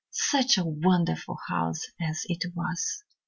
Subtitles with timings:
[0.09, 3.03] Such a wonderful house as it was!